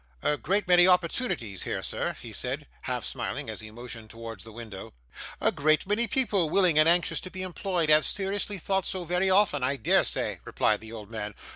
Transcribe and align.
'A 0.23 0.37
great 0.37 0.67
many 0.67 0.87
opportunities 0.87 1.61
here, 1.61 1.83
sir,' 1.83 2.17
he 2.19 2.33
said, 2.33 2.65
half 2.89 3.05
smiling 3.05 3.51
as 3.51 3.59
he 3.59 3.69
motioned 3.69 4.09
towards 4.09 4.43
the 4.43 4.51
window. 4.51 4.95
'A 5.39 5.51
great 5.51 5.85
many 5.85 6.07
people 6.07 6.49
willing 6.49 6.79
and 6.79 6.89
anxious 6.89 7.21
to 7.21 7.29
be 7.29 7.43
employed 7.43 7.87
have 7.89 8.03
seriously 8.03 8.57
thought 8.57 8.87
so 8.87 9.03
very 9.03 9.29
often, 9.29 9.61
I 9.63 9.75
dare 9.75 10.03
say,' 10.03 10.39
replied 10.43 10.81
the 10.81 10.91
old 10.91 11.11
man. 11.11 11.35